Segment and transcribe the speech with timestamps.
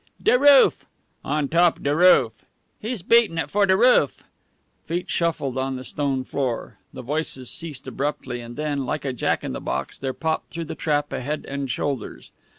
[0.19, 0.83] "De roof!"
[1.23, 2.43] "On top de roof!"
[2.79, 4.23] "He's beaten it for de roof!"
[4.87, 6.79] Feet shuffled on the stone floor.
[6.91, 8.41] The voices ceased abruptly.
[8.41, 11.45] And then, like a jack in the box, there popped through the trap a head
[11.47, 12.31] and shoulders.